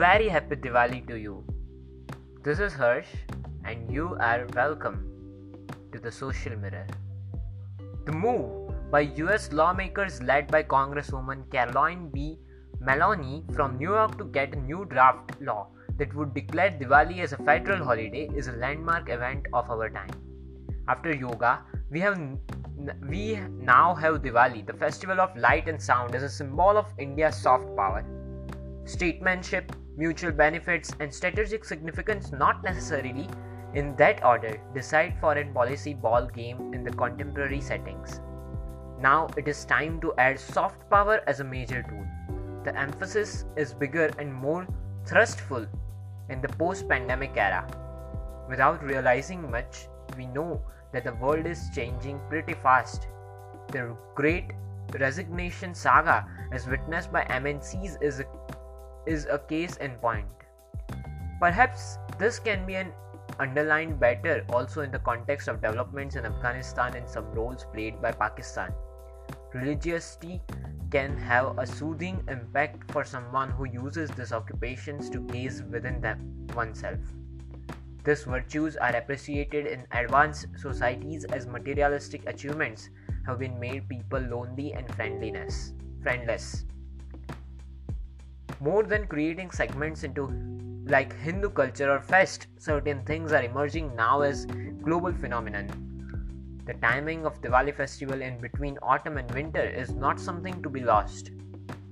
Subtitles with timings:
[0.00, 1.44] very happy Diwali to you.
[2.42, 3.08] This is Harsh,
[3.66, 5.00] and you are welcome
[5.92, 6.86] to the Social Mirror.
[8.06, 12.38] The move by US lawmakers led by Congresswoman Carolyn B.
[12.80, 15.66] Maloney from New York to get a new draft law
[15.98, 20.14] that would declare Diwali as a federal holiday is a landmark event of our time.
[20.88, 21.58] After yoga,
[21.90, 22.18] we have
[23.06, 23.38] we
[23.72, 27.76] now have Diwali, the festival of light and sound, as a symbol of India's soft
[27.76, 28.02] power.
[28.86, 33.28] Statesmanship, mutual benefits, and strategic significance not necessarily
[33.74, 38.20] in that order decide foreign policy ball game in the contemporary settings.
[39.00, 42.06] Now it is time to add soft power as a major tool.
[42.64, 44.66] The emphasis is bigger and more
[45.06, 45.66] thrustful
[46.28, 47.66] in the post pandemic era.
[48.48, 49.86] Without realizing much,
[50.16, 50.60] we know
[50.92, 53.06] that the world is changing pretty fast.
[53.68, 54.52] The great
[54.98, 58.24] resignation saga, as witnessed by MNCs, is a,
[59.06, 60.26] is a case in point.
[61.40, 62.92] Perhaps this can be an
[63.38, 68.12] underlined better also in the context of developments in Afghanistan and some roles played by
[68.12, 68.72] Pakistan.
[69.54, 70.42] Religiosity
[70.90, 76.46] can have a soothing impact for someone who uses these occupations to gaze within them
[76.54, 76.98] oneself.
[78.04, 82.90] These virtues are appreciated in advanced societies as materialistic achievements
[83.26, 86.64] have been made people lonely and friendliness friendless.
[88.60, 90.28] More than creating segments into
[90.86, 94.46] like Hindu culture or fest, certain things are emerging now as
[94.82, 95.68] global phenomenon.
[96.66, 100.80] The timing of Diwali festival in between autumn and winter is not something to be
[100.80, 101.30] lost.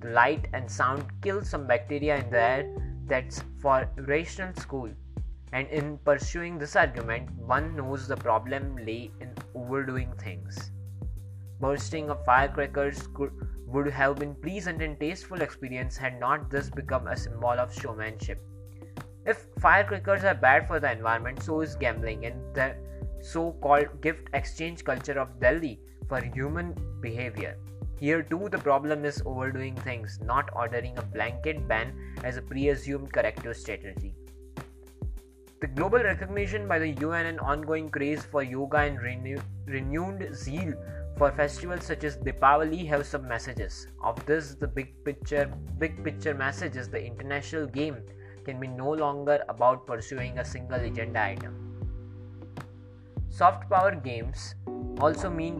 [0.00, 2.74] The light and sound kill some bacteria in the air
[3.06, 4.90] that's for rational school
[5.52, 10.70] and in pursuing this argument, one knows the problem lay in overdoing things.
[11.60, 13.32] Bursting of firecrackers could,
[13.68, 18.40] would have been pleasant and tasteful experience had not this become a symbol of showmanship.
[19.26, 22.74] If firecrackers are bad for the environment, so is gambling and the
[23.20, 27.58] so-called gift exchange culture of Delhi for human behavior.
[28.00, 31.92] Here too the problem is overdoing things, not ordering a blanket ban
[32.24, 34.14] as a pre-assumed corrective strategy.
[35.60, 40.72] The global recognition by the UN and ongoing craze for yoga and renew- renewed zeal
[41.18, 43.88] for festivals such as Deepavali have some messages.
[44.02, 47.96] Of this, the big picture big picture message is the international game
[48.44, 51.56] can be no longer about pursuing a single agenda item.
[53.28, 54.54] Soft power games
[55.00, 55.58] also mean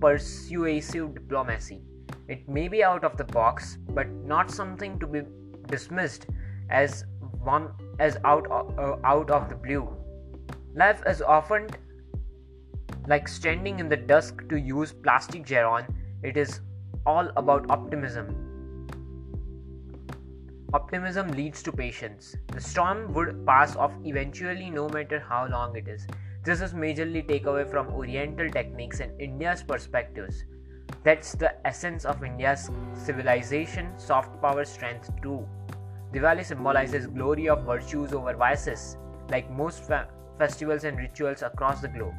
[0.00, 1.82] persuasive diplomacy.
[2.28, 5.22] It may be out of the box, but not something to be
[5.66, 6.26] dismissed
[6.70, 7.04] as
[7.42, 9.88] one as out of, uh, out of the blue.
[10.74, 11.68] Life is often
[13.10, 15.92] like standing in the dusk to use plastic Geron.
[16.22, 16.60] It is
[17.04, 18.28] all about optimism.
[20.72, 22.36] Optimism leads to patience.
[22.52, 26.06] The storm would pass off eventually, no matter how long it is.
[26.44, 30.44] This is majorly takeaway from Oriental techniques and India's perspectives.
[31.02, 35.48] That's the essence of India's civilization, soft power strength too.
[36.12, 38.96] Diwali symbolizes glory of virtues over vices,
[39.30, 42.14] like most fa- festivals and rituals across the globe.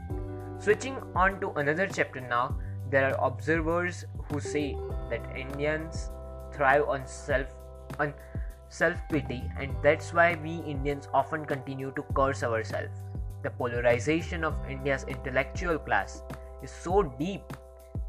[0.61, 2.55] Switching on to another chapter now,
[2.91, 4.77] there are observers who say
[5.09, 6.11] that Indians
[6.53, 7.47] thrive on self
[7.97, 8.13] on
[8.69, 13.01] self-pity and that's why we Indians often continue to curse ourselves.
[13.41, 16.21] The polarization of India's intellectual class
[16.61, 17.41] is so deep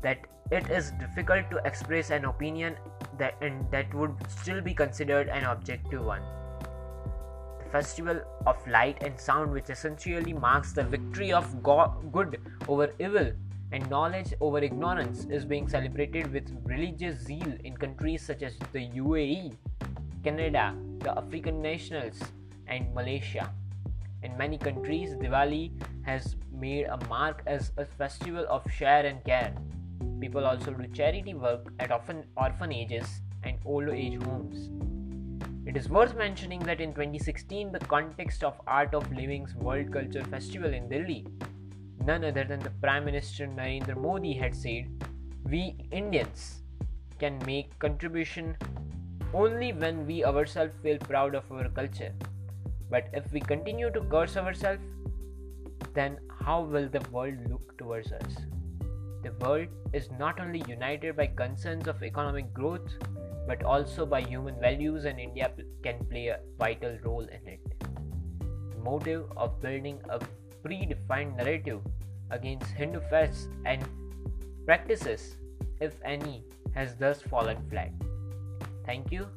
[0.03, 0.19] that
[0.51, 2.77] it is difficult to express an opinion
[3.17, 6.21] that and that would still be considered an objective one.
[7.73, 12.39] Festival of light and sound, which essentially marks the victory of good
[12.69, 13.33] over evil
[13.73, 18.87] and knowledge over ignorance, is being celebrated with religious zeal in countries such as the
[18.91, 19.55] UAE,
[20.23, 22.21] Canada, the African nationals,
[22.67, 23.51] and Malaysia.
[24.23, 25.73] In many countries, Diwali
[26.03, 29.55] has made a mark as a festival of share and care
[30.23, 34.71] People also do charity work at orphan- orphanages and old age homes.
[35.73, 40.23] It is worth mentioning that in 2016, the context of Art of Living's World Culture
[40.25, 41.27] Festival in Delhi,
[42.05, 45.07] none other than the Prime Minister Narendra Modi had said,
[45.45, 46.63] "We Indians
[47.19, 48.55] can make contribution
[49.33, 52.13] only when we ourselves feel proud of our culture.
[52.91, 54.83] But if we continue to curse ourselves,
[55.95, 58.52] then how will the world look towards us?"
[59.23, 62.91] The world is not only united by concerns of economic growth,
[63.47, 65.51] but also by human values, and India
[65.83, 67.61] can play a vital role in it.
[68.41, 70.19] The motive of building a
[70.65, 71.81] predefined narrative
[72.31, 73.85] against Hindu faiths and
[74.65, 75.37] practices,
[75.81, 77.93] if any, has thus fallen flat.
[78.85, 79.29] Thank you,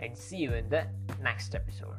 [0.00, 0.86] and see you in the
[1.22, 1.98] next episode.